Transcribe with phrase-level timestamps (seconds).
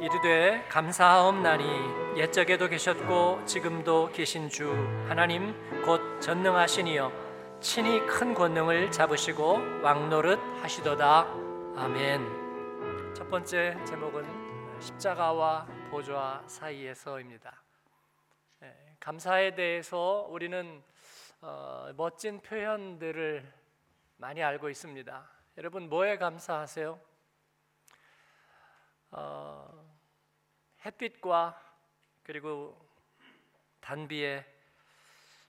[0.00, 4.72] 이르되 감사하옵나니 옛적에도 계셨고 지금도 계신 주
[5.08, 5.52] 하나님
[5.84, 11.22] 곧 전능하시니여 친히 큰 권능을 잡으시고 왕노릇 하시도다.
[11.76, 13.12] 아멘.
[13.12, 17.60] 첫 번째 제목은 십자가와 보좌 사이에서입니다.
[18.62, 20.80] 예, 감사에 대해서 우리는
[21.40, 23.52] 어, 멋진 표현들을
[24.16, 25.28] 많이 알고 있습니다.
[25.56, 27.00] 여러분 뭐에 감사하세요?
[29.10, 29.87] 어,
[30.88, 31.60] 햇빛과
[32.22, 32.74] 그리고
[33.80, 34.42] 단비에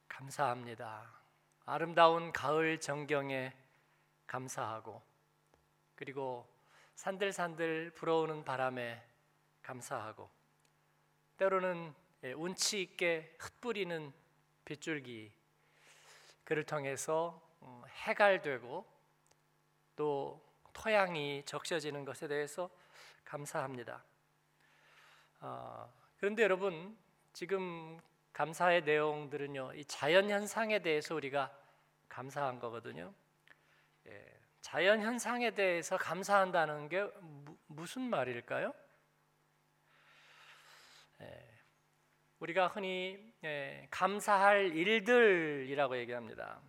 [0.10, 1.10] 감사합니다.
[1.66, 3.56] 아름다운 가을 정경에
[4.28, 5.02] 감사하고
[5.96, 6.46] 그리고
[6.96, 9.02] 산들산들 불어오는 바람에
[9.62, 10.30] 감사하고
[11.38, 11.94] 때로는
[12.26, 14.12] 예, 운치 있게 흩뿌리는
[14.66, 15.32] 빗줄기
[16.44, 18.86] 그를 통해서 음, 해갈되고
[19.96, 22.70] 또 토양이 적셔지는 것에 대해서
[23.24, 24.04] 감사합니다.
[25.42, 26.98] 어, 그런데 여러분
[27.34, 28.00] 지금
[28.34, 31.52] 감사의 내용들은요, 이 자연 현상에 대해서 우리가
[32.10, 33.14] 감사한 거거든요.
[34.08, 38.74] 예, 자연 현상에 대해서 감사한다는 게 무, 무슨 말일까요?
[41.22, 41.50] 예,
[42.40, 46.62] 우리가 흔히 예, 감사할 일들이라고 얘기합니다.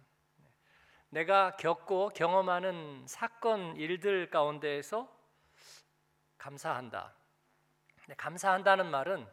[1.08, 5.12] 내가 겪고 경험하는 사건 일들 가운데에서
[6.38, 7.19] 감사한다.
[8.16, 9.26] 감사한다는 말은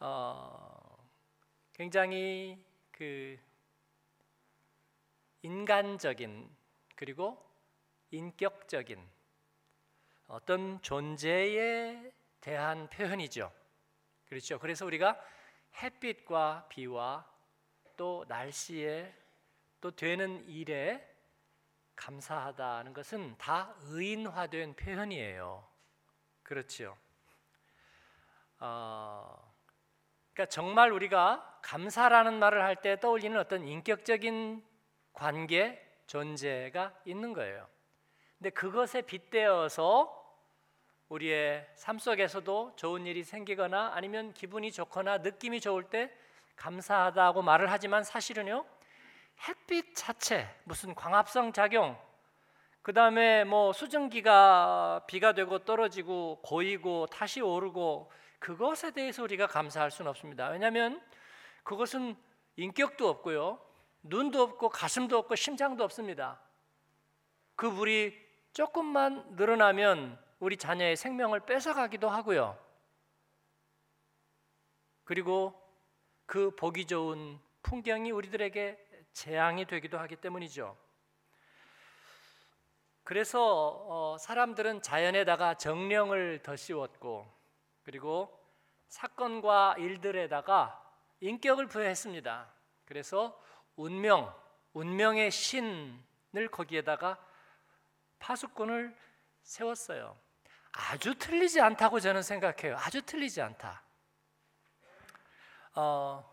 [0.00, 1.10] 어,
[1.72, 3.38] 굉장히 그
[5.42, 6.50] 인간적인
[6.94, 7.42] 그리고
[8.10, 9.06] 인격적인
[10.26, 13.52] 어떤 존재에 대한 표현이죠.
[14.26, 14.58] 그렇죠.
[14.58, 15.20] 그래서 우리가
[15.82, 17.28] 햇빛과 비와
[17.96, 19.14] 또 날씨에
[19.80, 21.16] 또 되는 일에
[21.94, 25.66] 감사하다는 것은 다 의인화된 표현이에요.
[26.42, 26.96] 그렇죠.
[28.58, 29.52] 어,
[30.32, 34.64] 그러니까 정말 우리가 감사라는 말을 할 때 떠올리는 어떤 인격적인
[35.12, 37.66] 관계, 존재가 있는 거예요.
[38.38, 40.12] 근데 그것에 빗대어서
[41.08, 46.12] 우리의 삶 속에서도 좋은 일이 생기거나 아니면 기분이 좋거나 느낌이 좋을 때
[46.56, 48.64] 감사하다고 말을 하지만 사실은요
[49.48, 51.96] 햇빛 자체 무슨 광합성 작용
[52.82, 58.10] 그 다음에 뭐 수증기가 비가 되고 떨어지고 고이고 다시 오르고
[58.46, 60.50] 그것에 대해서 우리가 감사할 수는 없습니다.
[60.50, 61.02] 왜냐하면
[61.64, 62.14] 그것은
[62.54, 63.60] 인격도 없고요,
[64.02, 66.40] 눈도 없고 가슴도 없고 심장도 없습니다.
[67.56, 68.16] 그 물이
[68.52, 72.56] 조금만 늘어나면 우리 자녀의 생명을 뺏어가기도 하고요.
[75.02, 75.60] 그리고
[76.24, 78.78] 그 보기 좋은 풍경이 우리들에게
[79.12, 80.76] 재앙이 되기도 하기 때문이죠.
[83.02, 87.35] 그래서 어, 사람들은 자연에다가 정령을 더 씌웠고
[87.86, 88.36] 그리고
[88.88, 90.82] 사건과 일들에다가
[91.20, 92.52] 인격을 부여했습니다.
[92.84, 93.40] 그래서
[93.76, 94.34] 운명,
[94.72, 97.16] 운명의 신을 거기에다가
[98.18, 98.92] 파수꾼을
[99.42, 100.18] 세웠어요.
[100.72, 102.76] 아주 틀리지 않다고 저는 생각해요.
[102.76, 103.84] 아주 틀리지 않다.
[105.76, 106.28] 어,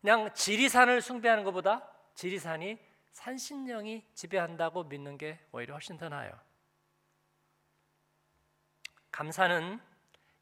[0.00, 2.78] 그냥 지리산을 숭배하는 것보다 지리산이
[3.10, 6.30] 산신령이 지배한다고 믿는 게 오히려 훨씬 더 나아요.
[9.10, 9.80] 감사는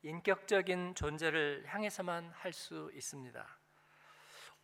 [0.04, 3.58] 인격적인 존재를 향해서만 할 수 있습니다.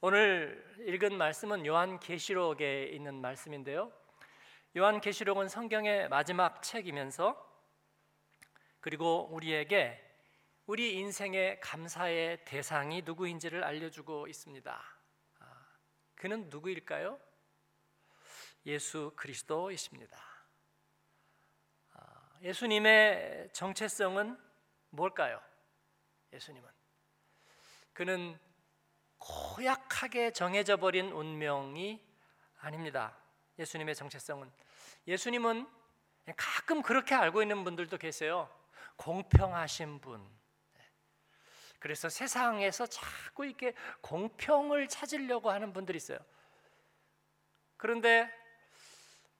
[0.03, 3.91] 오늘 읽은 말씀은 요한 계시록에 있는 말씀인데요.
[4.77, 7.35] 요한 계시록은 성경의 마지막 책이면서
[8.81, 9.99] 그리고 우리에게
[10.67, 14.79] 우리 인생의 감사의 대상이 누구인지를 알려주고 있습니다.
[15.39, 15.67] 아,
[16.17, 17.19] 그는 누구일까요?
[18.67, 20.19] 예수 그리스도이십니다.
[21.95, 24.50] 아, 예수님의 정체성은
[24.91, 25.41] 뭘까요?
[26.33, 26.69] 예수님은
[27.93, 28.39] 그는
[29.19, 32.03] 고약하게 정해져 버린 운명이
[32.59, 33.17] 아닙니다.
[33.59, 34.51] 예수님의 정체성은
[35.07, 35.69] 예수님은
[36.37, 38.49] 가끔 그렇게 알고 있는 분들도 계세요.
[38.97, 40.27] 공평하신 분.
[41.79, 46.19] 그래서 세상에서 자꾸 이렇게 공평을 찾으려고 하는 분들이 있어요.
[47.79, 48.31] 그런데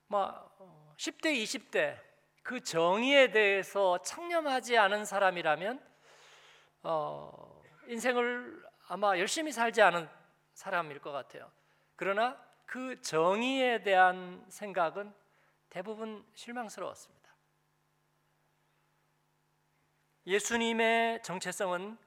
[0.07, 0.57] 막
[0.97, 2.10] 10대, 20대
[2.43, 5.81] 그 정의에 대해서 창념하지 않은 사람이라면
[6.83, 10.09] 어, 인생을 아마 열심히 살지 않은
[10.55, 11.51] 사람일 것 같아요.
[11.97, 15.13] 그러나 그 정의에 대한 생각은
[15.69, 17.21] 대부분 실망스러웠습니다.
[20.27, 21.99] 예수님의 정체성은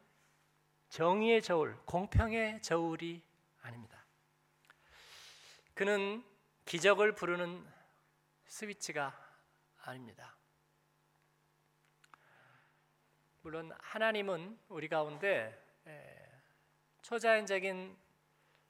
[0.90, 3.22] 정의의 저울, 공평의 저울이
[3.62, 4.06] 아닙니다.
[5.74, 6.24] 그는
[6.66, 7.66] 기적을 부르는
[8.46, 9.23] 스위치가
[9.84, 10.36] 아닙니다.
[13.42, 15.62] 물론 하나님은 우리 가운데
[17.02, 17.98] 초자연적인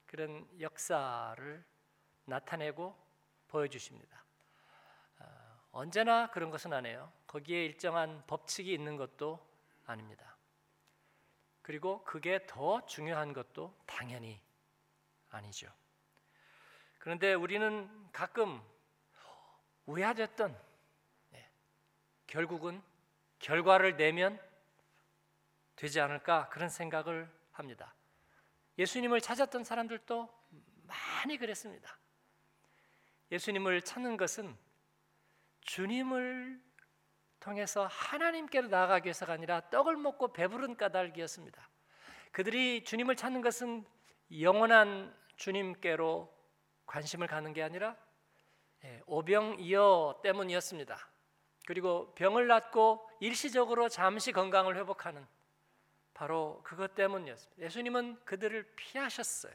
[0.07, 1.63] 그런 역사를
[2.25, 2.97] 나타내고
[3.47, 4.23] 보여주십니다.
[5.19, 5.25] 어,
[5.71, 7.11] 언제나 그런 것은 아니에요.
[7.27, 9.39] 거기에 일정한 법칙이 있는 것도
[9.85, 10.35] 아닙니다.
[11.61, 14.41] 그리고 그게 더 중요한 것도 당연히
[15.29, 15.71] 아니죠.
[16.97, 18.61] 그런데 우리는 가끔
[19.85, 20.72] 우야됐던 네,
[22.33, 22.81] 결국은
[23.37, 24.39] 결과를 내면
[25.75, 27.93] 되지 않을까 그런 생각을 합니다.
[28.79, 30.27] 예수님을 찾았던 사람들도
[30.87, 31.95] 많이 그랬습니다.
[33.31, 34.57] 예수님을 찾는 것은
[35.61, 36.59] 주님을
[37.39, 41.69] 통해서 하나님께로 나아가기 위해서가 아니라 떡을 먹고 배부른 까닭이었습니다.
[42.31, 43.85] 그들이 주님을 찾는 것은
[44.41, 46.35] 영원한 주님께로
[46.87, 47.95] 관심을 가는 게 아니라
[48.85, 51.12] 예, 오병이어 때문이었습니다.
[51.65, 55.25] 그리고 병을 낫고 일시적으로 잠시 건강을 회복하는
[56.13, 57.63] 바로 그것 때문이었습니다.
[57.63, 59.53] 예수님은 그들을 피하셨어요.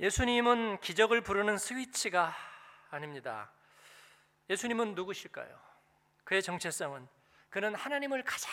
[0.00, 2.34] 예수님은 기적을 부르는 스위치가
[2.90, 3.52] 아닙니다.
[4.50, 5.58] 예수님은 누구실까요?
[6.24, 7.06] 그의 정체성은
[7.50, 8.50] 그는 하나님을 가장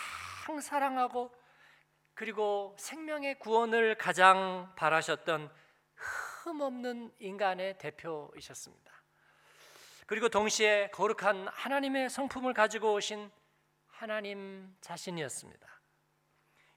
[0.62, 1.34] 사랑하고
[2.14, 5.52] 그리고 생명의 구원을 가장 바라셨던
[5.96, 9.01] 흠없는 인간의 대표이셨습니다.
[10.12, 13.32] 그리고 동시에 거룩한 하나님의 성품을 가지고 오신
[13.88, 15.66] 하나님 자신이었습니다.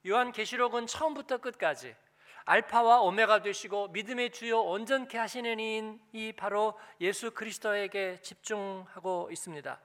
[0.07, 1.97] 요한 계시록은 처음부터 끝까지
[2.45, 9.81] 알파와 오메가 되시고 믿음의 주요 온전케 하시는 이인 이 바로 예수 그리스도에게 집중하고 있습니다.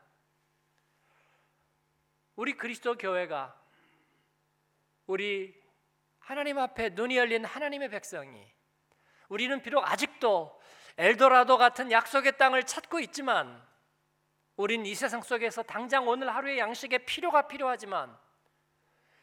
[2.36, 3.60] 우리 그리스도 교회가
[5.08, 5.60] 우리
[6.20, 8.46] 하나님 앞에 눈이 열린 하나님의 백성이
[9.28, 10.59] 우리는 비록 아직도
[11.00, 13.66] 엘도라도 같은 약속의 땅을 찾고 있지만
[14.58, 18.14] 우린 이 세상 속에서 당장 오늘 하루의 양식에 필요가 필요하지만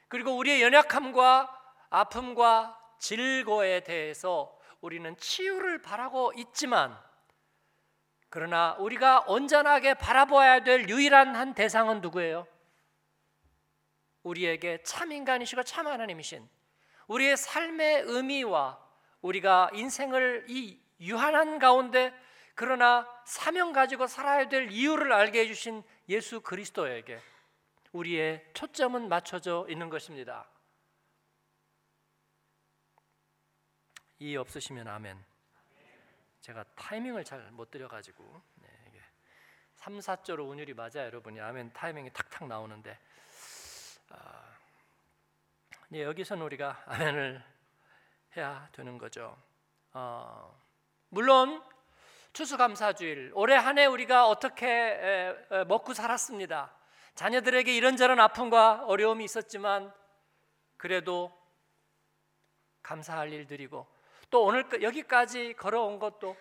[0.08, 6.99] 그리고 우리의 연약함과 아픔과 질고에 대해서 우리는 치유를 바라고 있지만
[8.31, 12.49] 그러나 우리가 온전하게 바라보아야 될 유일한 한 대상은 누구예요?
[14.23, 16.49] 우리에게 참 인간이시고 참 하나님이신
[17.06, 18.82] 우리의 삶의 의미와
[19.20, 22.12] 우리가 인생을 이 유한한 가운데
[22.54, 27.20] 그러나 사명 가지고 살아야 될 이유를 알게 해주신 예수 그리스도에게
[27.93, 30.48] 우리의 초점은 맞춰져 있는 것입니다.
[34.19, 35.22] 이해 없으시면 아멘.
[36.40, 39.00] 제가 타이밍을 잘못 드려가지고 네, 이게
[39.75, 42.99] 3, 4조로 운율이 맞아 여러분이 아멘 타이밍이 탁탁 나오는데
[44.10, 44.56] 아,
[45.88, 47.44] 네, 여기서는 우리가 아멘을
[48.37, 49.37] 해야 되는 거죠.
[49.92, 50.65] 어,
[51.08, 51.62] 물론
[52.32, 55.34] 추수감사주일 올해 한 해 우리가 어떻게
[55.68, 56.74] 먹고 살았습니다.
[57.14, 59.92] 자녀들에게 이런저런 아픔과 어려움이 있었지만
[60.76, 61.32] 그래도
[62.82, 63.86] 감사할 일들이고
[64.30, 66.36] 또 오늘 여기까지 걸어온 것도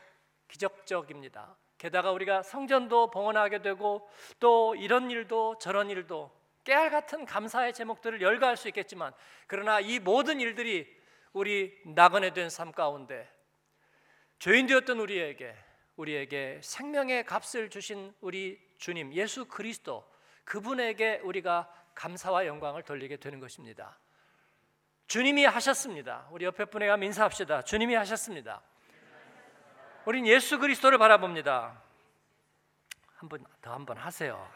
[0.49, 1.55] 기적적입니다.
[1.77, 4.09] 게다가 우리가 성전도 봉헌하게 되고
[4.39, 6.31] 또 이런 일도 저런 일도
[6.63, 9.13] 깨알 같은 감사의 제목들을 열거할 수 있겠지만
[9.47, 10.93] 그러나 이 모든 일들이
[11.31, 13.29] 우리 나그네 된삶 가운데
[14.39, 15.55] 죄인 되었던 우리에게
[15.95, 20.05] 우리에게 생명의 값을 주신 우리 주님 예수 그리스도
[20.43, 23.97] 그분에게 우리가 감사와 영광을 돌리게 되는 것입니다.
[25.07, 26.27] 주님이 하셨습니다.
[26.31, 27.61] 우리 옆에 분에게 인사합시다.
[27.61, 28.61] 주님이 하셨습니다.
[30.05, 31.81] 우린 예수 그리스도를 바라봅니다.
[33.17, 34.51] 한 번 더 한 번 하세요.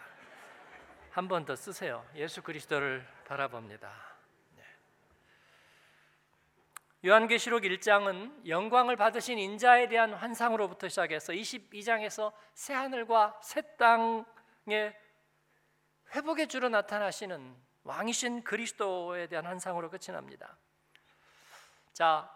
[1.12, 2.06] 한 번 더 쓰세요.
[2.16, 4.09] 예수 그리스도를 바라봅니다.
[7.02, 7.10] 네.
[7.10, 14.94] 요한계시록 1장은 영광을 받으신 인자에 대한 환상으로부터 시작해서 22장에서 새 하늘과 새 땅의
[16.14, 20.58] 회복의 주로 나타나시는 왕이신 그리스도에 대한 환상으로 끝이 납니다.
[21.94, 22.30] 자,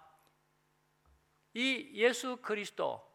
[1.54, 3.06] 이 예수 그리스도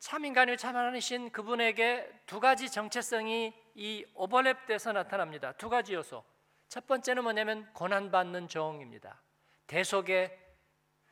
[0.00, 5.52] 참 인간을 참 하나님이신 그분에게 두 가지 정체성이 이 오버랩돼서 나타납니다.
[5.52, 6.24] 두 가지 요소.
[6.68, 9.22] 첫 번째는 뭐냐면 고난 받는 종입니다.
[9.66, 10.47] 대속의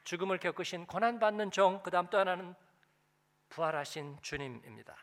[0.07, 2.55] 죽음을 겪으신 고난받는 종, 그 다음 또 하나는
[3.49, 4.97] 부활하신 주님입니다.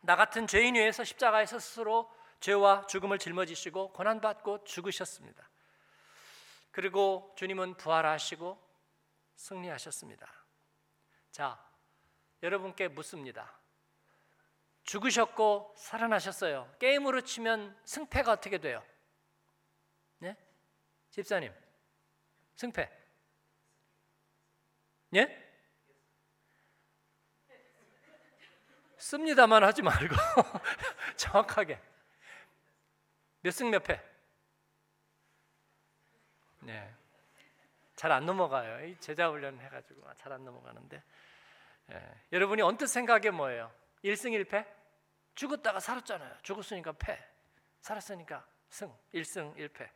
[0.00, 5.46] 나 같은 죄인 위에서 십자가에서 스스로 죄와 죽음을 짊어지시고 고난받고 죽으셨습니다.
[6.70, 8.58] 그리고 주님은 부활하시고
[9.36, 10.26] 승리하셨습니다.
[11.30, 11.62] 자,
[12.42, 13.60] 여러분께 묻습니다.
[14.84, 16.74] 죽으셨고 살아나셨어요.
[16.78, 18.82] 게임으로 치면 승패가 어떻게 돼요?
[20.20, 20.38] 네?
[21.10, 21.52] 집사님,
[22.54, 22.99] 승패.
[25.14, 25.46] 예?
[28.98, 30.14] 씁니다만 하지 말고
[31.16, 31.80] 정확하게
[33.42, 34.00] 몇 승 몇 패?
[36.60, 36.94] 네.
[37.96, 38.86] 잘 안 넘어가요.
[38.86, 41.02] 이 제자 훈련 해가지고 잘 안 넘어가는데
[41.92, 42.14] 예.
[42.32, 43.72] 여러분이 언뜻 생각에 뭐예요?
[44.04, 44.66] 1승 1패?
[45.34, 46.36] 죽었다가 살았잖아요.
[46.42, 47.18] 죽었으니까 패,
[47.80, 49.88] 살았으니까 승, 1승 1패.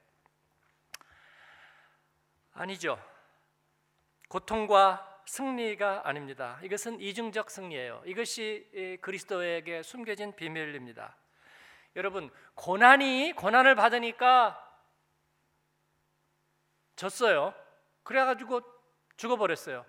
[2.55, 2.99] 아니죠.
[4.29, 6.59] 고통과 승리가 아닙니다.
[6.63, 8.03] 이것은 이중적 승리예요.
[8.05, 11.17] 이것이 그리스도에게 숨겨진 비밀입니다.
[11.97, 14.61] 여러분, 고난이 고난을 받으니까
[16.97, 17.55] 졌어요.
[18.03, 18.61] 그래 가지고
[19.17, 19.87] 죽어 버렸어요.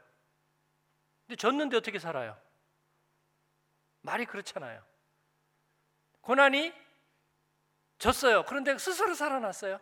[1.25, 2.39] 근데 졌는데 어떻게 살아요?
[4.01, 4.85] 말이 그렇잖아요.
[6.21, 6.73] 고난이
[7.97, 8.45] 졌어요.
[8.45, 9.79] 그런데 스스로 살아났어요.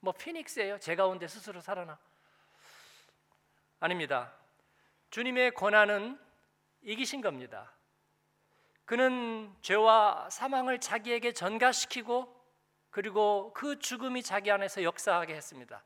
[0.00, 0.78] 뭐 피닉스예요.
[0.78, 1.98] 제 가운데 스스로 살아나.
[3.84, 4.32] 아닙니다.
[5.10, 6.18] 주님의 고난은
[6.80, 7.70] 이기신 겁니다.
[8.86, 12.34] 그는 죄와 사망을 자기에게 전가시키고
[12.88, 15.84] 그리고 그 죽음이 자기 안에서 역사하게 했습니다.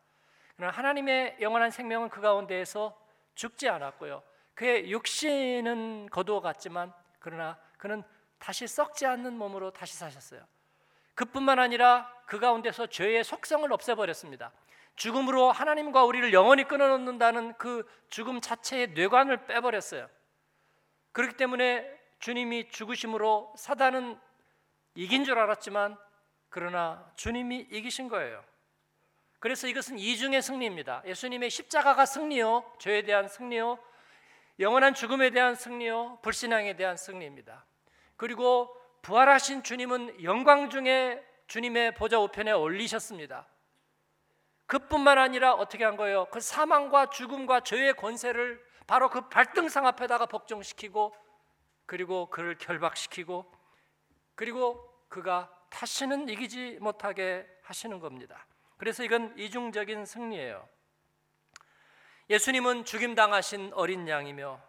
[0.55, 2.97] 그러나 하나님의 영원한 생명은 그 가운데에서
[3.35, 4.23] 죽지 않았고요.
[4.55, 8.05] 그의 육신은 거두어 갔지만 그러나 그는
[8.38, 10.47] 다시 썩지 않는 몸으로 다시 사셨어요.
[11.17, 14.52] 그뿐만 아니라 그 가운데서 죄의 속성을 없애버렸습니다.
[14.99, 20.09] 죽음으로 하나님과 우리를 영원히 끊어놓는다는 그 죽음 자체의 뇌관을 빼버렸어요.
[21.12, 21.88] 그렇기 때문에
[22.19, 24.19] 주님이 죽으심으로 사단은
[24.95, 25.97] 이긴 줄 알았지만
[26.49, 28.45] 그러나 주님이 이기신 거예요.
[29.38, 31.02] 그래서 이것은 이중의 승리입니다.
[31.07, 33.78] 예수님의 십자가가 승리요, 죄에 대한 승리요,
[34.59, 37.64] 영원한 죽음에 대한 승리요, 불신앙에 대한 승리입니다.
[38.17, 43.47] 그리고 부활하신 주님은 영광 중에 주님의 보좌 우편에 올리셨습니다.
[44.69, 46.27] 그뿐만 아니라 어떻게 한 거예요?
[46.27, 51.17] 그 사망과 죽음과 죄의 권세를 바로 그 발등상 앞에다가 복종시키고
[51.87, 53.51] 그리고 그를 결박시키고
[54.35, 58.47] 그리고 그가 다시는 이기지 못하게 하시는 겁니다.
[58.77, 60.69] 그래서 이건 이중적인 승리예요.
[62.29, 64.61] 예수님은 죽임 당하신 어린 양이며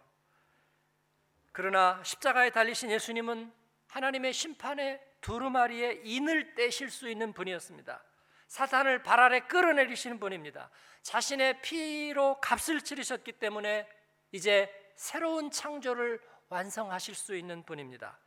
[1.52, 3.52] 그러나 십자가에 달리신 예수님은
[3.88, 8.02] 하나님의 심판의 두루마리에 인을 떼실 수 있는 분이었습니다.
[8.50, 10.70] 사탄을 발 아래 끌어내리시는 분입니다.
[11.02, 13.88] 자신의 피로 값을 치르셨기 때문에
[14.32, 18.18] 이제 새로운 창조를 완성하실 수 있는 분입니다.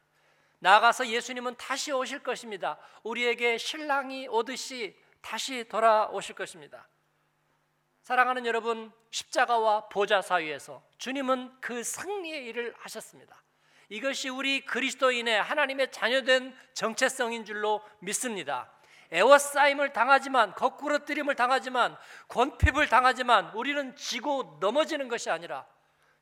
[0.60, 2.80] 나아가서 예수님은 다시 오실 것입니다.
[3.03, 6.88] 우리에게 신랑이 오듯이 다시 돌아오실 것입니다.
[8.03, 13.44] 사랑하는 여러분, 십자가와 보좌 사이에서 주님은 그 승리의 일을 하셨습니다.
[13.89, 18.73] 이것이 우리 그리스도인의 하나님의 자녀된 정체성인 줄로 믿습니다.
[19.13, 21.96] 애워싸임을 당하지만 거꾸로 뜨림을 당하지만
[22.27, 25.65] 권핍을 당하지만 우리는 지고 넘어지는 것이 아니라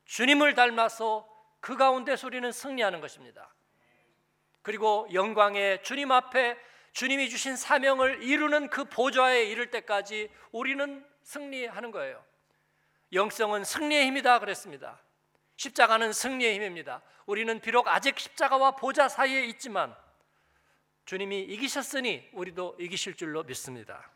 [0.06, 1.28] 주님을 닮아서
[1.62, 3.54] 그 가운데서 우리는 승리하는 것입니다.
[4.62, 6.58] 그리고 영광의 주님 앞에
[6.92, 12.24] 주님이 주신 사명을 이루는 그 보좌에 이를 때까지 우리는 승리하는 거예요.
[13.14, 15.02] 영성은 승리의 힘이다 그랬습니다.
[15.56, 17.02] 십자가는 승리의 힘입니다.
[17.26, 19.96] 우리는 비록 아직 십자가와 보좌 사이에 있지만
[21.12, 24.10] 주님이 이기셨으니 우리도 이기실 줄로 믿습니다.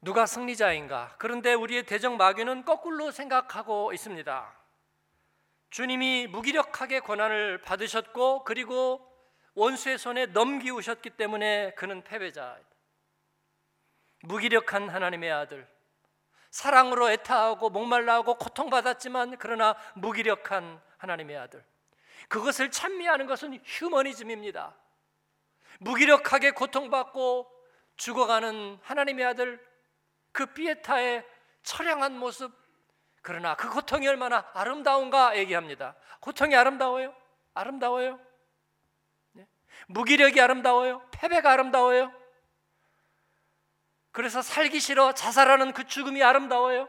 [0.00, 1.14] 누가 승리자인가?
[1.16, 4.52] 그런데 우리의 대적 마귀는 거꾸로 생각하고 있습니다.
[5.70, 9.00] 주님이 무기력하게 고난을 받으셨고 그리고
[9.54, 12.68] 원수의 손에 넘기우셨기 때문에 그는 패배자이다.
[14.22, 15.68] 무기력한 하나님의 아들,
[16.50, 21.64] 사랑으로 애타하고 목말라하고 고통받았지만 그러나 무기력한 하나님의 아들.
[22.28, 24.76] 그것을 찬미하는 것은 휴머니즘입니다.
[25.80, 27.50] 무기력하게 고통받고
[27.96, 29.66] 죽어가는 하나님의 아들
[30.32, 31.26] 그 피에타의
[31.62, 32.52] 처량한 모습
[33.22, 35.94] 그러나 그 고통이 얼마나 아름다운가 얘기합니다.
[36.20, 37.14] 고통이 아름다워요?
[37.54, 38.18] 아름다워요?
[39.32, 39.46] 네?
[39.88, 41.06] 무기력이 아름다워요?
[41.10, 42.12] 패배가 아름다워요?
[44.12, 46.88] 그래서 살기 싫어 자살하는 그 죽음이 아름다워요?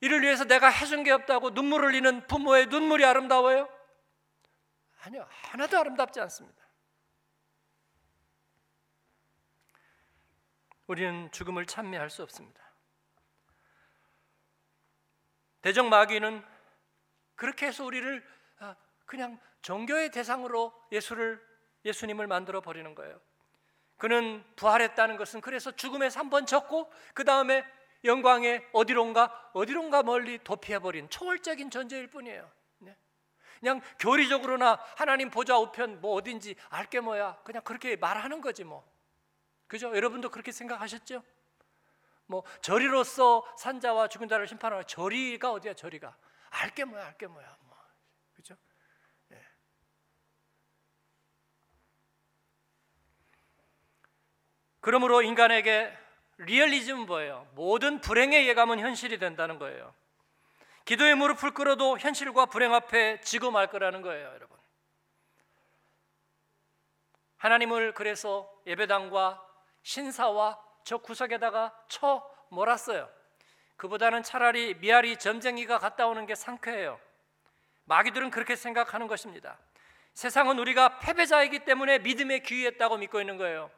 [0.00, 3.68] 이를 위해서 내가 해준 게 없다고 눈물 흘리는 부모의 눈물이 아름다워요?
[5.00, 6.58] 아니요, 하나도 아름답지 않습니다.
[10.86, 12.62] 우리는 죽음을 찬미할 수 없습니다.
[15.60, 16.44] 대적 마귀는
[17.34, 18.26] 그렇게 해서 우리를
[18.60, 21.44] 아, 그냥 종교의 대상으로 예수를
[21.84, 23.20] 예수님을 만들어 버리는 거예요.
[23.96, 27.64] 그는 부활했다는 것은 그래서 죽음에서 한번 졌고 그 다음에
[28.04, 32.50] 영광의 어디론가 어디론가 멀리 도피해버린 초월적인 존재일 뿐이에요.
[32.78, 32.96] 네.
[33.58, 38.88] 그냥 교리적으로나 하나님 보좌 우편 뭐 어딘지 알게 뭐야 그냥 그렇게 말하는 거지 뭐
[39.66, 39.94] 그죠?
[39.94, 41.22] 여러분도 그렇게 생각하셨죠?
[42.26, 46.16] 뭐 저리로서 산자와 죽은 자를 심판하는 저리가 어디야 저리가
[46.50, 47.76] 알게 뭐야 알게 뭐야 뭐
[48.34, 48.56] 그죠?
[49.32, 49.42] 예.
[54.80, 56.07] 그러므로 인간에게
[56.38, 57.48] 리얼리즘은 뭐예요?
[57.54, 59.92] 모든 불행의 예감은 현실이 된다는 거예요.
[60.84, 64.56] 기도의 무릎을 꿇어도 현실과 불행 앞에 지고 말 거라는 거예요, 여러분.
[67.36, 69.44] 하나님을 그래서 예배당과
[69.82, 73.08] 신사와 저 구석에다가 쳐 몰았어요.
[73.76, 76.98] 그보다는 차라리 미아리 점쟁이가 갔다 오는 게 상쾌해요.
[77.84, 79.58] 마귀들은 그렇게 생각하는 것입니다.
[80.14, 83.70] 세상은 우리가 패배자이기 때문에 믿음에 귀했다고 믿고 있는 거예요.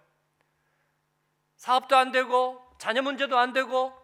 [1.60, 3.94] 사업도 안 되고 자녀 문제도 안 되고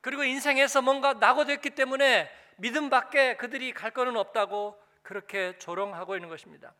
[0.00, 6.72] 그리고 인생에서 뭔가 낙오됐기 때문에 믿음밖에 그들이 갈 거는 없다고 그렇게 조롱하고 있는 것입니다.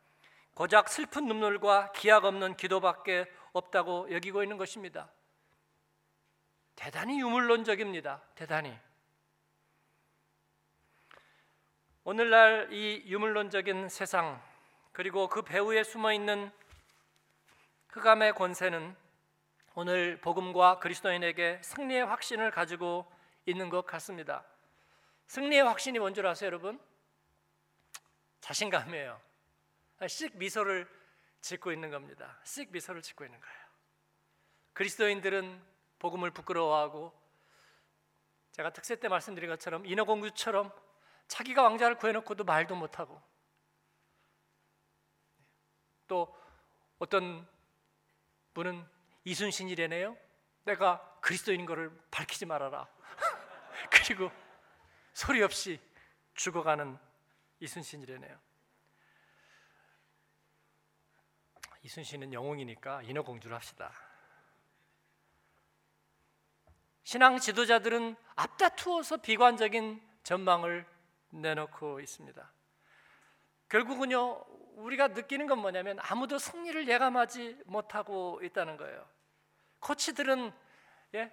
[0.54, 5.10] 고작 슬픈 눈물과 기약 없는 기도밖에 없다고 여기고 있는 것입니다.
[6.76, 8.22] 대단히 유물론적입니다.
[8.37, 8.78] 대단히.
[12.04, 14.40] 오늘날 이 유물론적인 세상
[14.92, 16.52] 그리고 그 배후에 숨어 있는
[17.88, 19.10] 흑암의 권세는
[19.74, 23.10] 오늘 복음과 그리스도인에게 승리의 확신을 가지고
[23.46, 24.44] 있는 것 같습니다.
[25.28, 26.80] 승리의 확신이 뭔 줄 아세요, 여러분?
[28.40, 29.20] 자신감이에요.
[30.08, 30.88] 씩 미소를
[31.40, 32.38] 짓고 있는 겁니다.
[32.44, 33.56] 씩 미소를 짓고 있는 거예요.
[34.72, 35.62] 그리스도인들은
[36.00, 37.12] 복음을 부끄러워하고
[38.52, 40.72] 제가 특세 때 말씀드린 것처럼 인어공주처럼
[41.28, 43.22] 자기가 왕자를 구해놓고도 말도 못하고
[46.08, 46.36] 또
[46.98, 47.46] 어떤
[48.54, 48.84] 분은
[49.24, 50.16] 이순신이래네요.
[50.64, 52.88] 내가 그리스도인 것을 밝히지 말아라.
[53.90, 54.30] 그리고
[55.12, 55.80] 소리 없이
[56.34, 56.98] 죽어가는
[57.60, 58.38] 이순신이래네요.
[61.82, 63.92] 이순신은 영웅이니까 인어공주를 합시다.
[67.02, 70.86] 신앙 지도자들은 앞다투어서 비관적인 전망을
[71.30, 72.52] 내놓고 있습니다.
[73.68, 74.44] 결국은요,
[74.76, 79.06] 우리가 느끼는 건 뭐냐면 아무도 승리를 예감하지 못하고 있다는 거예요.
[79.80, 80.52] 코치들은
[81.14, 81.33] 예?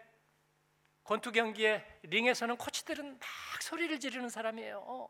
[1.04, 4.84] 권투 경기에 링에서는 코치들은 막 소리를 지르는 사람이에요.
[4.86, 5.10] 어,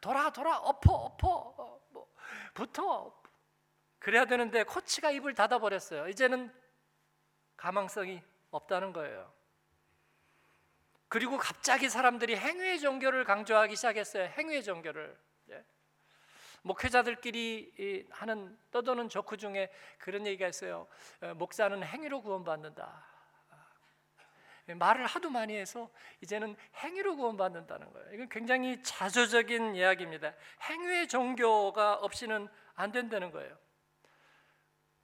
[0.00, 2.08] 돌아 돌아 엎어 엎어 어, 뭐,
[2.54, 3.20] 붙어
[3.98, 6.08] 그래야 되는데 코치가 입을 닫아 버렸어요.
[6.08, 6.52] 이제는
[7.56, 9.32] 가망성이 없다는 거예요.
[11.08, 14.32] 그리고 갑자기 사람들이 행위의 종교를 강조하기 시작했어요.
[14.38, 15.16] 행위의 종교를.
[16.62, 16.68] 예?
[16.68, 20.86] 목회자들끼리 하는 떠도는 조크 중에 그런 얘기가 있어요.
[21.20, 23.06] 어, 목사는 행위로 구원받는다.
[24.66, 28.14] 말을 하도 많이 해서 이제는 행위로 구원받는다는 거예요.
[28.14, 30.34] 이건 굉장히 자조적인 이야기입니다.
[30.62, 33.58] 행위의 종교가 없이는 안 된다는 거예요.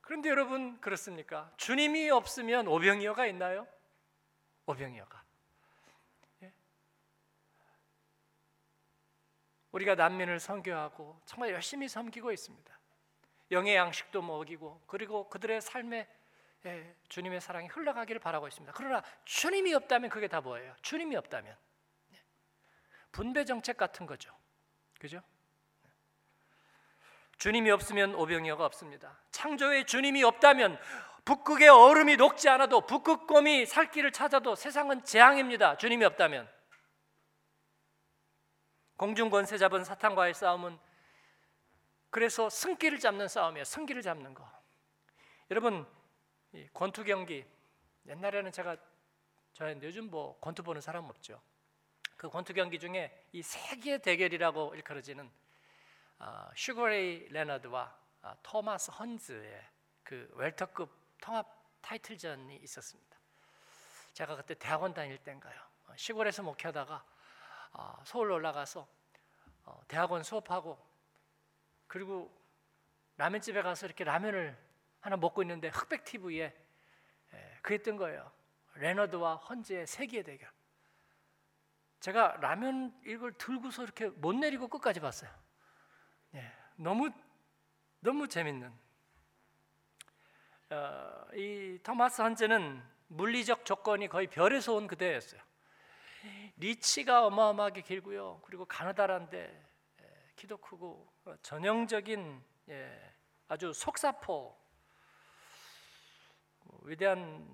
[0.00, 1.52] 그런데 여러분 그렇습니까?
[1.56, 3.66] 주님이 없으면 오병이어가 있나요?
[4.66, 5.27] 오병이어가.
[9.72, 12.78] 우리가 난민을 선교하고 정말 열심히 섬기고 있습니다.
[13.50, 16.08] 영의 양식도 먹이고 그리고 그들의 삶에
[16.66, 18.72] 예, 주님의 사랑이 흘러가기를 바라고 있습니다.
[18.76, 20.74] 그러나 주님이 없다면 그게 다 뭐예요?
[20.82, 21.56] 주님이 없다면
[22.12, 22.22] 예.
[23.12, 24.34] 분배 정책 같은 거죠.
[24.98, 25.22] 그죠?
[27.38, 29.16] 주님이 없으면 오병이어가 없습니다.
[29.30, 30.78] 창조에 주님이 없다면
[31.24, 35.76] 북극의 얼음이 녹지 않아도 북극곰이 살 길을 찾아도 세상은 재앙입니다.
[35.76, 36.48] 주님이 없다면
[38.98, 40.76] 공중 권세 잡은 사탄과의 싸움은
[42.10, 43.64] 그래서 승기를 잡는 싸움이에요.
[43.64, 44.50] 승기를 잡는 거.
[45.52, 45.86] 여러분
[46.74, 47.46] 권투 경기
[48.06, 48.76] 옛날에는 제가
[49.52, 51.40] 저는 요즘 뭐 권투 보는 사람 없죠.
[52.16, 55.30] 그 권투 경기 중에 이 세계 대결이라고 일컬어지는
[56.18, 59.64] 어, 슈거레이 레너드와 어, 토마스 헌즈의
[60.02, 61.46] 그 웰터급 통합
[61.82, 63.16] 타이틀전이 있었습니다.
[64.12, 65.60] 제가 그때 대학원 다닐 때인가요?
[65.86, 67.17] 어, 시골에서 목회하다가 어,
[68.04, 68.86] 서울 올라가서
[69.64, 70.78] 어, 대학원 수업하고
[71.86, 72.30] 그리고
[73.16, 74.56] 라면집에 가서 이렇게 라면을
[75.00, 76.54] 하나 먹고 있는데 흑백 TV에
[77.62, 78.30] 그게 뜬 거예요.
[78.74, 80.50] 레너드와 헌즈의 세계 대결.
[82.00, 85.30] 제가 라면 이걸 들고서 이렇게 못 내리고 끝까지 봤어요.
[86.34, 87.10] 예, 너무
[88.00, 88.72] 너무 재밌는.
[90.70, 95.40] 어, 이 토마스 헌즈는 물리적 조건이 거의 별에서 온 그대였어요.
[96.58, 98.40] 리치가 어마어마하게 길고요.
[98.44, 99.66] 그리고 가느다란데
[100.36, 103.14] 키도 크고 어, 전형적인 예,
[103.48, 104.56] 아주 속사포
[106.64, 107.46] 뭐 위대한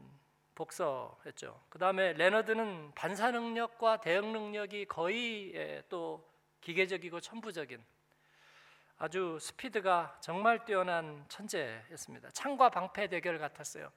[0.54, 1.64] 복서였죠.
[1.68, 7.84] 그 다음에 레너드는 반사 능력과 대응 능력이 거의 예, 또 기계적이고 천부적인
[8.98, 12.30] 아주 스피드가 정말 뛰어난 천재였습니다.
[12.30, 13.90] 창과 방패 대결 같았어요.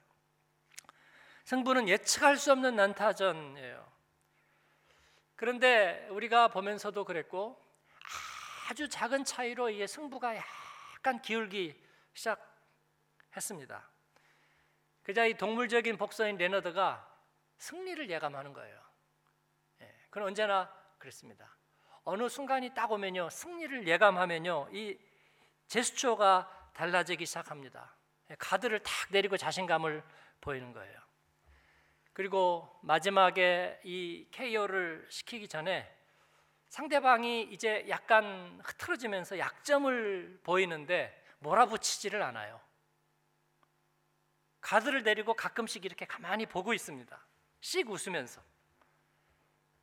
[1.44, 3.97] 승부는 예측할 수 없는 난타전이에요.
[5.38, 7.64] 그런데 우리가 보면서도 그랬고
[8.68, 11.80] 아주 작은 차이로 이 승부가 약간 기울기
[12.12, 13.88] 시작했습니다.
[15.04, 17.08] 그자 이 동물적인 복서인 레너드가
[17.56, 18.82] 승리를 예감하는 거예요.
[19.82, 21.56] 예, 그건 언제나 그랬습니다.
[22.02, 24.98] 어느 순간이 딱 오면요 승리를 예감하면요 이
[25.68, 27.94] 제스처가 달라지기 시작합니다.
[28.30, 30.02] 예, 가드를 탁 내리고 자신감을
[30.40, 31.07] 보이는 거예요.
[32.18, 35.88] 그리고 마지막에 이 KO를 시키기 전에
[36.68, 42.60] 상대방이 이제 약간 흐트러지면서 약점을 보이는데 몰아붙이지를 않아요.
[44.60, 47.24] 가드를 내리고 가끔씩 이렇게 가만히 보고 있습니다.
[47.60, 48.42] 씩 웃으면서.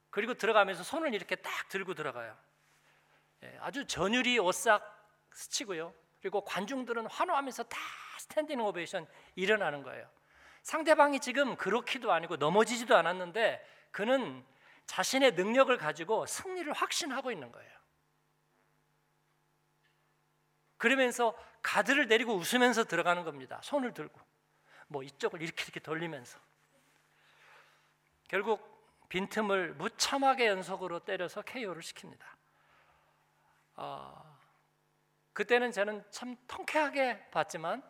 [0.09, 2.37] 그리고 들어가면서 손을 이렇게 딱 들고 들어가요.
[3.43, 4.83] 예, 아주 전율이 오싹
[5.31, 5.93] 스치고요.
[6.19, 7.79] 그리고 관중들은 환호하면서 다
[8.19, 10.14] standing ovation 일어나는 거예요.
[10.65, 14.43] 상대방이 지금 그로기도 아니고 넘어지지도 않았는데 그는
[14.87, 17.71] 자신의 능력을 가지고 승리를 확신하고 있는 거예요.
[20.77, 23.59] 그러면서 가드를 내리고 웃으면서 들어가는 겁니다.
[23.61, 24.19] 손을 들고
[24.87, 26.39] 뭐 이쪽을 이렇게 이렇게 돌리면서
[28.27, 32.23] 결국 빈틈을 무참하게 연속으로 때려서 KO를 시킵니다.
[33.75, 34.39] 어,
[35.31, 37.83] 그때는 저는 참 통쾌하게 봤지만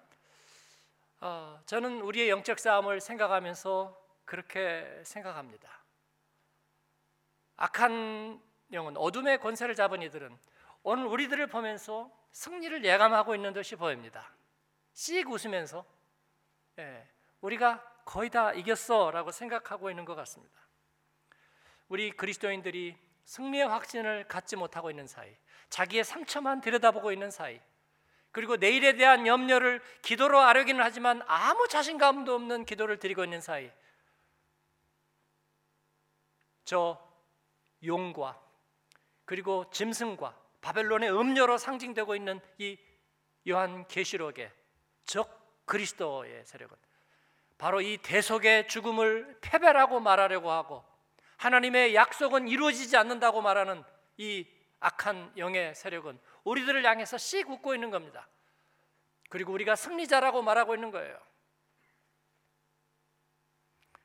[1.21, 5.83] 어, 저는 우리의 영적 싸움을 생각하면서 그렇게 생각합니다.
[7.57, 10.37] 악한 영은 어둠의 권세를 잡은 이들은
[10.83, 14.29] 오늘 우리들을 보면서 승리를 예감하고 있는 듯이 보입니다.
[14.93, 15.85] 씩 웃으면서
[16.79, 17.07] 예,
[17.41, 20.59] 우리가 거의 다 이겼어라고 생각하고 있는 것 같습니다.
[21.87, 25.35] 우리 그리스도인들이 승리의 확신을 갖지 못하고 있는 사이,
[25.69, 27.59] 자기의 상처만 들여다보고 있는 사이,
[28.35, 33.71] 그리고 내일에 대한 염려를 기도로 아뢰기는 하지만 아무 자신감도 없는 기도를 드리고 있는 사이,
[36.65, 37.01] 저
[37.81, 38.37] 용과
[39.23, 42.77] 그리고 짐승과 바벨론의 음료로 상징되고 있는 이
[43.47, 44.51] 요한 계시록의
[45.05, 46.75] 적 그리스도의 세력은
[47.57, 50.83] 바로 이 대속의 죽음을 패배라고 말하려고 하고
[51.37, 53.81] 하나님의 약속은 이루어지지 않는다고 말하는
[54.17, 54.45] 이
[54.85, 58.27] 악한 영의 세력은 우리들을 향해서 씩 웃고 있는 겁니다.
[59.29, 61.19] 그리고 우리가 승리자라고 말하고 있는 거예요.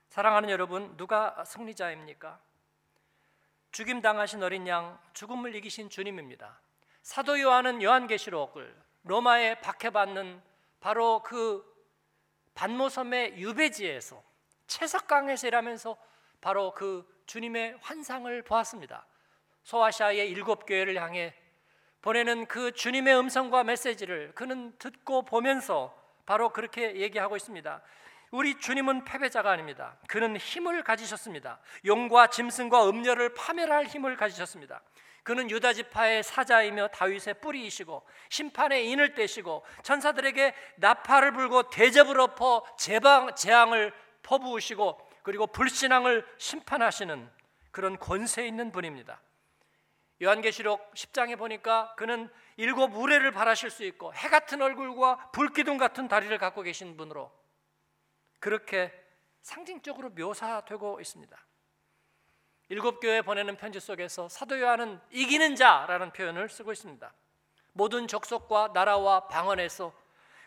[0.08, 2.40] 사랑하는 여러분, 누가 승리자입니까?
[3.72, 6.58] 죽임 당하신 어린 양, 죽음을 이기신 주님입니다.
[7.02, 10.42] 사도 요한은 요한계시록을 로마에 박해받는
[10.80, 11.62] 바로 그
[12.54, 14.22] 반모섬의 유배지에서
[14.66, 15.96] 채석강에서 일하면서
[16.40, 19.06] 바로 그 주님의 환상을 보았습니다.
[19.62, 21.34] 소아시아의 일곱 교회를 향해
[22.02, 25.94] 보내는 그 주님의 음성과 메시지를 그는 듣고 보면서
[26.24, 27.82] 바로 그렇게 얘기하고 있습니다.
[28.30, 29.98] 우리 주님은 패배자가 아닙니다.
[30.08, 31.60] 그는 힘을 가지셨습니다.
[31.84, 34.80] 용과 짐승과 음녀를 파멸할 힘을 가지셨습니다.
[35.22, 43.34] 그는 유다 지파의 사자이며 다윗의 뿌리이시고 심판의 인을 떼시고 천사들에게 나팔을 불고 대접을 엎어 재방
[43.34, 43.92] 재앙을
[44.22, 47.30] 퍼부으시고 그리고 불신앙을 심판하시는
[47.70, 49.20] 그런 권세 있는 분입니다.
[50.22, 56.36] 요한계시록 10장에 보니까 그는 일곱 우레를 바라실 수 있고 해 같은 얼굴과 불기둥 같은 다리를
[56.38, 57.32] 갖고 계신 분으로
[58.38, 58.92] 그렇게
[59.40, 61.46] 상징적으로 묘사되고 있습니다.
[62.68, 67.12] 일곱 교회 보내는 편지 속에서 사도 요한은 이기는 자라는 표현을 쓰고 있습니다.
[67.72, 69.92] 모든 족속과 나라와 방언에서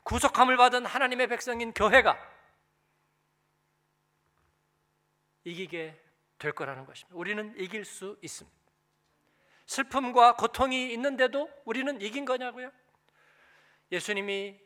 [0.03, 2.17] 구속함을 받은 하나님의 백성인 교회가
[5.45, 5.99] 이기게
[6.38, 7.17] 될 거라는 것입니다.
[7.17, 8.62] 우리는 이길 수 있습니다.
[9.65, 12.71] 슬픔과 고통이 있는데도 우리는 이긴 거냐고요?
[13.91, 14.60] 예수님이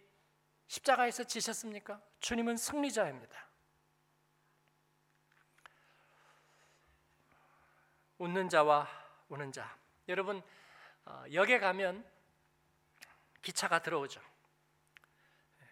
[0.68, 2.02] 십자가에서 지셨습니까?
[2.20, 3.48] 주님은 승리자입니다.
[8.18, 8.88] 웃는 자와
[9.30, 9.78] 우는 자.
[10.08, 10.42] 여러분
[11.06, 12.06] 어, 역에 가면
[13.42, 14.20] 기차가 들어오죠.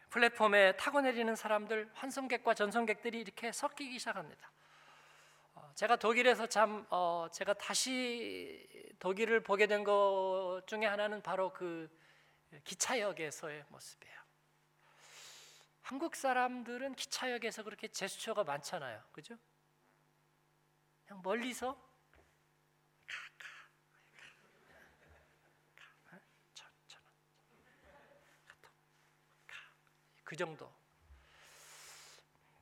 [0.10, 4.50] 플랫폼에 타고 내리는 사람들, 환승객과 전승객들이 이렇게 섞이기 시작합니다.
[5.56, 8.66] 어, 제가 독일에서 참 어, 제가 다시
[9.00, 11.90] 독일을 보게 된 것 중에 하나는 바로 그
[12.64, 14.16] 기차역에서의 모습이에요.
[15.82, 19.04] 한국 사람들은 기차역에서 그렇게 제스처가 많잖아요.
[19.12, 19.38] 그죠?
[21.06, 21.78] 그냥 멀리서
[30.24, 30.74] 그 정도.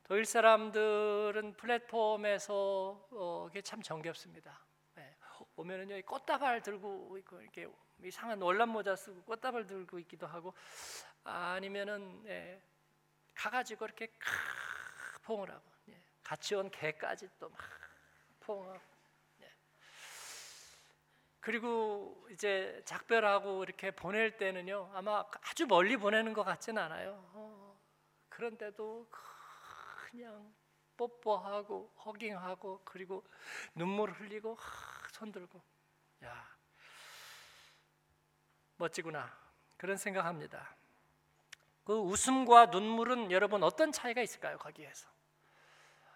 [0.04, 4.60] 독일 사람들은 플랫폼에서 어, 이게 참 정겹습니다.
[5.56, 5.62] 네.
[5.62, 7.68] 오면은요 꽃다발 들고 있고 이렇게
[8.04, 10.54] 이상한 월남 모자 쓰고 꽃다발 들고 있기도 하고
[11.24, 12.62] 아니면은 네.
[13.36, 14.12] 가가지고 이렇게
[15.24, 15.98] 포옹을 하고 예.
[16.24, 17.60] 같이 온 개까지 또 막
[18.44, 18.80] 포옹하고
[19.42, 19.52] 예.
[21.40, 27.80] 그리고 이제 작별하고 이렇게 보낼 때는요 아마 아주 멀리 보내는 것 같지는 않아요 어,
[28.30, 29.08] 그런데도
[30.10, 30.54] 그냥
[30.98, 33.24] 뽀뽀하고 허깅하고 그리고
[33.74, 35.62] 눈물 흘리고 하, 손 들고
[36.26, 36.46] 야
[38.76, 39.32] 멋지구나
[39.78, 40.76] 그런 생각합니다.
[41.86, 44.58] 그 웃음과 눈물은 여러분 어떤 차이가 있을까요?
[44.58, 45.08] 거기에서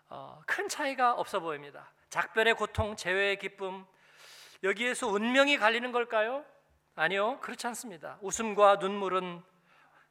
[0.09, 1.89] 어, 큰 차이가 없어 보입니다.
[2.09, 3.85] 작별의 고통, 재회의 기쁨
[4.63, 6.45] 여기에서 운명이 갈리는 걸까요?
[6.95, 8.17] 아니요, 그렇지 않습니다.
[8.21, 9.41] 웃음과 눈물은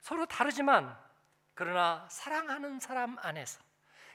[0.00, 0.98] 서로 다르지만
[1.52, 3.62] 그러나 사랑하는 사람 안에서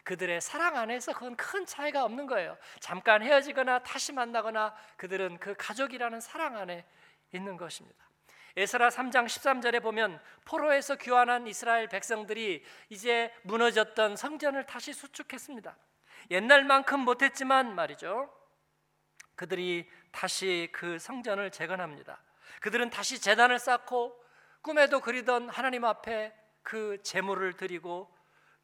[0.04, 2.58] 그들의 사랑 안에서 그건 큰 차이가 없는 거예요.
[2.80, 6.86] 잠깐 헤어지거나 다시 만나거나 그들은 그 가족이라는 사랑 안에
[7.34, 8.12] 있는 것입니다.
[8.58, 15.76] 에스라 3장 13절에 보면 포로에서 귀환한 이스라엘 백성들이 이제 무너졌던 성전을 다시 수축했습니다.
[16.32, 18.30] 옛날만큼 못했지만 말이죠.
[19.36, 22.22] 그들이 다시 그 성전을 재건합니다.
[22.60, 24.22] 그들은 다시 재단을 쌓고
[24.62, 28.14] 꿈에도 그리던 하나님 앞에 그 제물을 드리고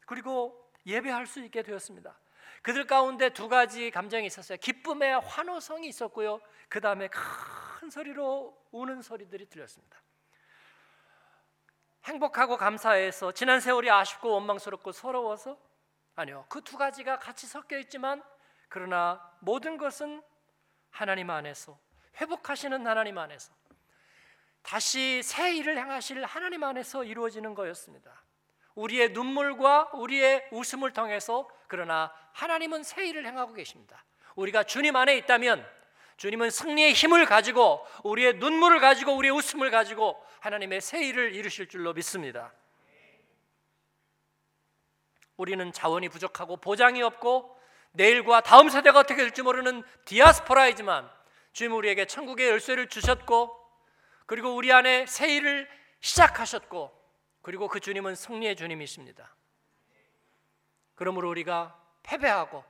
[0.06, 2.18] 그리고 예배할 수 있게 되었습니다.
[2.62, 4.58] 그들 가운데 두 가지 감정이 있었어요.
[4.58, 6.40] 기쁨의 환호성이 있었고요.
[6.68, 10.02] 그 다음에 큰 소리로 우는 소리들이 들렸습니다.
[12.04, 15.58] 행복하고 감사해서 지난 세월이 아쉽고 원망스럽고 서러워서
[16.14, 16.46] 아니요.
[16.48, 18.22] 그 두 가지가 같이 섞여 있지만
[18.68, 20.22] 그러나 모든 것은
[20.90, 21.78] 하나님 안에서
[22.20, 23.52] 회복하시는 하나님 안에서
[24.62, 28.22] 다시 새 일을 행하실 하나님 안에서 이루어지는 거였습니다.
[28.78, 34.04] 우리의 눈물과 우리의 웃음을 통해서 그러나 하나님은 새 일을 행하고 계십니다.
[34.36, 35.68] 우리가 주님 안에 있다면
[36.16, 41.92] 주님은 승리의 힘을 가지고 우리의 눈물을 가지고 우리의 웃음을 가지고 하나님의 새 일을 이루실 줄로
[41.92, 42.52] 믿습니다.
[45.36, 47.56] 우리는 자원이 부족하고 보장이 없고
[47.92, 51.10] 내일과 다음 세대가 어떻게 될지 모르는 디아스포라이지만
[51.52, 53.56] 주님 우리에게 천국의 열쇠를 주셨고
[54.26, 55.68] 그리고 우리 안에 새 일을
[56.00, 56.97] 시작하셨고
[57.48, 59.34] 그리고 그 주님은 승리의 주님이십니다.
[60.94, 62.62] 그러므로 우리가 패배하고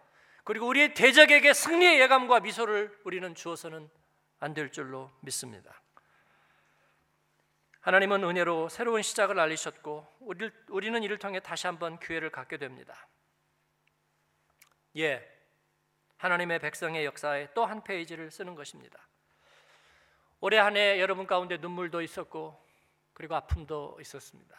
[0.44, 3.90] 그리고 우리의 대적에게 승리의 예감과 미소를 우리는 주어서는
[4.38, 5.82] 안 될 줄로 믿습니다.
[7.80, 10.06] 하나님은 은혜로 새로운 시작을 알리셨고
[10.68, 13.08] 우리는 이를 통해 다시 한번 기회를 갖게 됩니다.
[14.96, 15.28] 예,
[16.18, 19.08] 하나님의 백성의 역사에 또 한 페이지를 쓰는 것입니다.
[20.38, 22.67] 올해 한 해 여러분 가운데 눈물도 있었고
[23.18, 24.56] 그리고 아픔도 있었습니다.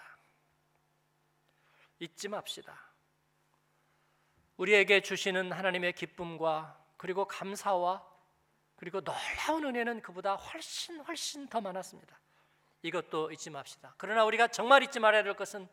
[2.00, 2.78] 잊지 맙시다.
[4.58, 8.06] 우리에게 주시는 하나님의 기쁨과 그리고 감사와
[8.76, 12.20] 그리고 놀라운 은혜는 그보다 훨씬 훨씬 더 많았습니다.
[12.82, 13.94] 이것도 잊지 맙시다.
[13.98, 15.70] 그러나 우리가 정말 잊지 말아야 될 것은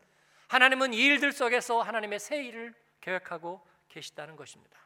[0.47, 4.79] 하나님은 이 일들 속에서 하나님의 새 일을 계획하고 계시다는 것입니다.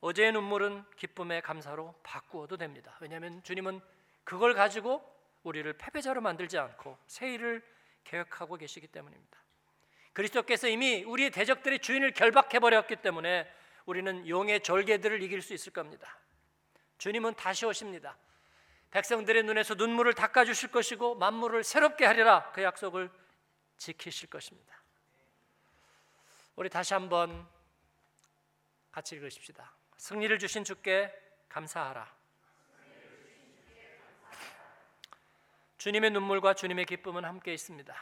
[0.00, 2.96] 어제의 눈물은 기쁨의 감사로 바꾸어도 됩니다.
[3.00, 3.82] 왜냐하면 주님은
[4.24, 5.12] 그걸 가지고
[5.42, 7.62] 우리를 패배자로 만들지 않고 새 일을
[8.04, 9.38] 계획하고 계시기 때문입니다.
[10.12, 13.50] 그리스도께서 이미 우리의 대적들의 주인을 결박해 버렸기 때문에
[13.86, 16.18] 우리는 용의 절개들을 이길 수 있을 겁니다.
[16.98, 18.16] 주님은 다시 오십니다.
[18.90, 23.10] 백성들의 눈에서 눈물을 닦아 주실 것이고 만물을 새롭게 하리라 그 약속을
[23.78, 24.82] 지키실 것입니다.
[26.54, 27.48] 우리 다시 한번
[28.92, 29.72] 같이 읽으십시다.
[29.96, 31.12] 승리를 주신 주께
[31.48, 32.21] 감사하라.
[35.82, 37.92] 주님의 눈물과 주님의 기쁨은 함께 있습니다.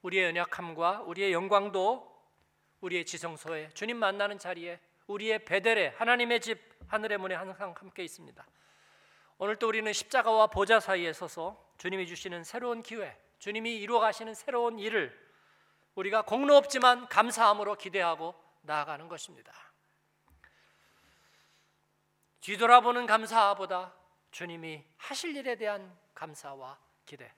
[0.00, 2.10] 우리의 연약함과 우리의 영광도
[2.80, 8.42] 우리의 지성소에 주님 만나는 자리에 우리의 베델에 하나님의 집 하늘의 문에 항상 함께 있습니다.
[9.36, 14.78] 오늘 또 우리는 십자가와 보좌 사이에 서서 주님이 주시는 새로운 기회, 주님이 이루어 가시는 새로운
[14.78, 15.14] 일을
[15.96, 19.52] 우리가 공로 없지만 감사함으로 기대하고 나아가는 것입니다.
[22.40, 23.92] 뒤돌아보는 감사보다
[24.30, 27.32] 주님이 하실 일에 대한 감사와 기대.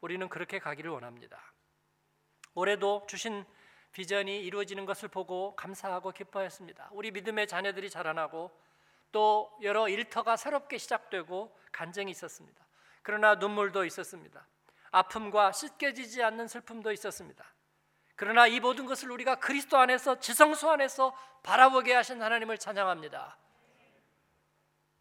[0.00, 1.40] 우리는 그렇게 가기를 원합니다.
[2.54, 3.44] 올해도 주신
[3.92, 6.90] 비전이 이루어지는 것을 보고 감사하고 기뻐했습니다.
[6.92, 8.50] 우리 믿음의 자녀들이 자라나고
[9.12, 12.66] 또 여러 일터가 새롭게 시작되고 간증이 있었습니다.
[13.02, 14.46] 그러나 눈물도 있었습니다.
[14.90, 17.44] 아픔과 씻겨지지 않는 슬픔도 있었습니다.
[18.16, 23.38] 그러나 이 모든 것을 우리가 그리스도 안에서 지성소 안에서 바라보게 하신 하나님을 찬양합니다.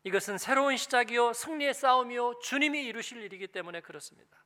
[0.06, 4.38] 이것은 새로운 시작이요 승리의 싸움이요 주님이 이루실 일이기 때문에 그렇습니다.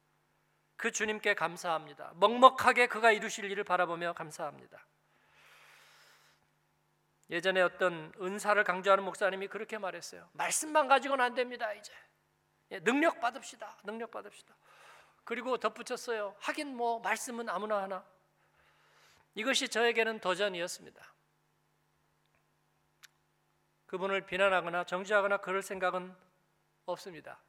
[0.78, 2.14] 그 주님께 감사합니다.
[2.16, 4.88] 먹먹하게 그가 이루실 일을 바라보며 감사합니다.
[7.30, 10.30] 예전에 어떤 은사를 강조하는 목사님이 그렇게 말했어요.
[10.32, 11.74] 말씀만 가지고는 안 됩니다.
[11.74, 11.92] 이제
[12.72, 13.80] 예, 능력 받읍시다.
[13.84, 14.56] 능력 받읍시다.
[15.26, 16.38] 그리고 덧붙였어요.
[16.40, 18.06] 하긴 뭐 말씀은 아무나 하나.
[19.36, 21.14] 이것이 저에게는 도전이었습니다.
[23.90, 26.16] 그분을 비난하거나 정죄하거나 그럴 생각은
[26.86, 27.40] 없습니다.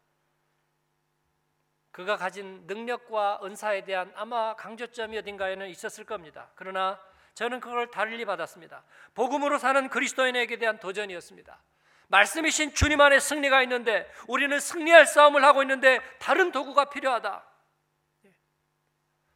[1.90, 6.50] 그가 가진 능력과 은사에 대한 아마 강조점이 어딘가에는 있었을 겁니다.
[6.54, 6.98] 그러나
[7.34, 8.84] 저는 그걸 달리 받았습니다.
[9.14, 11.62] 복음으로 사는 그리스도인에게 대한 도전이었습니다.
[12.08, 17.44] 말씀이신 주님 안에 승리가 있는데 우리는 승리할 싸움을 하고 있는데 다른 도구가 필요하다.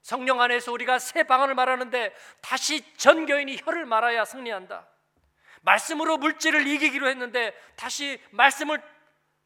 [0.00, 4.93] 성령 안에서 우리가 새 방언을 말하는데 다시 전교인이 혀를 말아야 승리한다.
[5.64, 8.82] 말씀으로 물질을 이기기로 했는데 다시 말씀을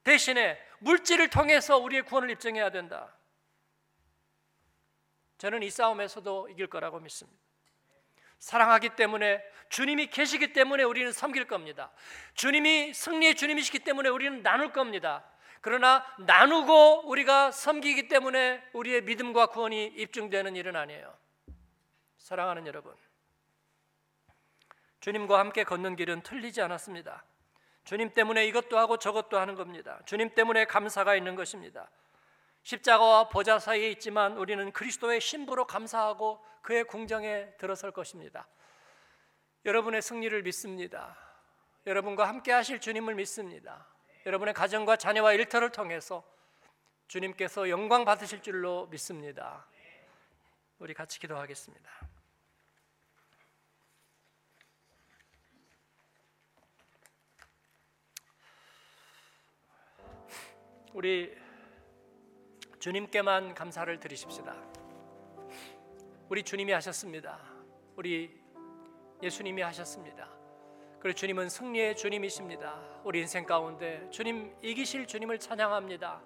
[0.04, 3.14] 대신에 물질을 통해서 우리의 구원을 입증해야 된다.
[5.38, 7.38] 저는 이 싸움에서도 이길 거라고 믿습니다.
[8.38, 11.92] 사랑하기 때문에 주님이 계시기 때문에 우리는 섬길 겁니다.
[12.34, 15.24] 주님이 승리의 주님이시기 때문에 우리는 나눌 겁니다.
[15.60, 21.16] 그러나 나누고 우리가 섬기기 때문에 우리의 믿음과 구원이 입증되는 일은 아니에요.
[22.18, 22.94] 사랑하는 여러분.
[25.00, 27.24] 주님과 함께 걷는 길은 틀리지 않았습니다.
[27.84, 30.00] 주님 때문에 이것도 하고 저것도 하는 겁니다.
[30.04, 31.90] 주님 때문에 감사가 있는 것입니다.
[32.62, 38.46] 십자가와 보좌 사이에 있지만 우리는 그리스도의 신부로 감사하고 그의 궁정에 들어설 것입니다.
[39.64, 41.16] 여러분의 승리를 믿습니다.
[41.86, 43.86] 여러분과 함께 하실 주님을 믿습니다.
[44.26, 46.22] 여러분의 가정과 자녀와 일터를 통해서
[47.06, 49.66] 주님께서 영광 받으실 줄로 믿습니다.
[50.78, 51.90] 우리 같이 기도하겠습니다.
[60.94, 61.36] 우리
[62.78, 64.56] 주님께만 감사를 드리십시다.
[66.30, 67.38] 우리 주님이 하셨습니다.
[67.96, 68.40] 우리
[69.22, 70.30] 예수님이 하셨습니다.
[71.00, 73.00] 그리고 주님은 승리의 주님이십니다.
[73.04, 76.22] 우리 인생 가운데 주님 이기실 주님을 찬양합니다.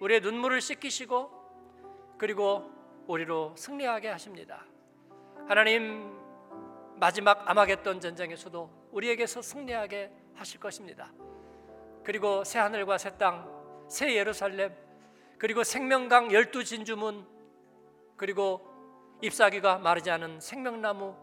[0.00, 2.70] 우리의 눈물을 씻기시고 그리고
[3.06, 4.64] 우리로 승리하게 하십니다.
[5.48, 6.12] 하나님
[6.96, 11.12] 마지막 아마겟돈 전쟁에서도 우리에게서 승리하게 하실 것입니다.
[12.04, 13.53] 그리고 새 하늘과 새 땅,
[13.88, 14.74] 새 예루살렘,
[15.38, 17.26] 그리고 생명강 열두 진주문,
[18.16, 18.66] 그리고
[19.22, 21.16] 잎사귀가 마르지 않은 생명나무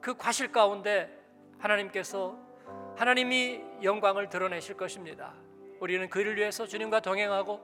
[0.00, 1.10] 그 과실 가운데
[1.58, 2.38] 하나님께서
[2.96, 5.34] 하나님이 영광을 드러내실 것입니다.
[5.80, 7.60] 우리는 그를 위해서 주님과 동행하고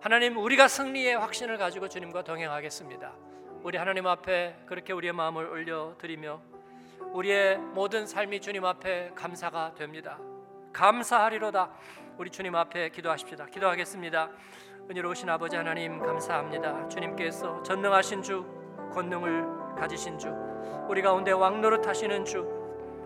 [0.00, 3.12] 하나님 우리가 승리의 확신을 가지고 주님과 동행하겠습니다.
[3.62, 6.40] 우리 하나님 앞에 그렇게 우리의 마음을 올려 드리며
[7.12, 10.18] 우리의 모든 삶이 주님 앞에 감사가 됩니다.
[10.78, 11.70] 감사하리로다.
[12.18, 13.46] 우리 주님 앞에 기도하십시다.
[13.46, 14.30] 기도하겠습니다.
[14.88, 16.88] 은혜로우신 아버지 하나님 감사합니다.
[16.88, 18.44] 주님께서 전능하신 주,
[18.94, 20.28] 권능을 가지신 주,
[20.88, 22.46] 우리 가운데 왕노릇 하시는 주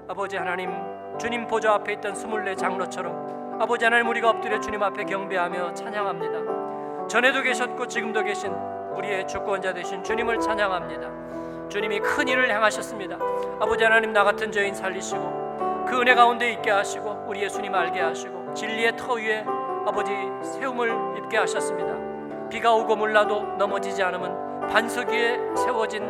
[0.07, 0.71] 아버지 하나님
[1.19, 7.43] 주님 보좌 앞에 있던 스물네 장로처럼 아버지 하나님 우리가 엎드려 주님 앞에 경배하며 찬양합니다 전에도
[7.43, 13.17] 계셨고 지금도 계신 우리의 주권자 되신 주님을 찬양합니다 주님이 큰 일을 행하셨습니다
[13.61, 15.42] 아버지 하나님 나 같은 죄인 살리시고
[15.93, 19.45] 그 은혜 가운데 있게 하시고 우리 예수님 알게 하시고 진리의 터 위에
[19.87, 20.11] 아버지
[20.43, 26.03] 세움을 입게 하셨습니다 비가 오고 몰라도 넘어지지 않으면 반석 위에 세워진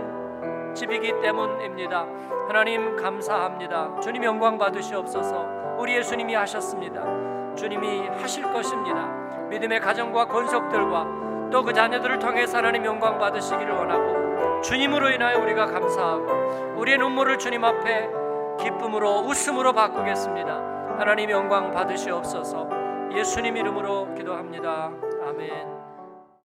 [0.74, 2.06] 집이기 때문입니다.
[2.46, 3.98] 하나님 감사합니다.
[4.00, 5.76] 주님 영광 받으시옵소서.
[5.78, 7.02] 우리 예수님이 하셨습니다.
[7.56, 9.06] 주님이 하실 것입니다.
[9.50, 16.76] 믿음의 가정과 권속들과 또 그 자녀들을 통해서 하나님 영광 받으시기를 원하고 주님으로 인하여 우리가 감사하고
[16.76, 18.21] 우리의 눈물을 주님 앞에
[18.58, 20.96] 기쁨으로 웃음으로 바꾸겠습니다.
[20.98, 22.68] 하나님 영광 받으시옵소서.
[23.14, 24.90] 예수님 이름으로 기도합니다.
[25.26, 25.81] 아멘.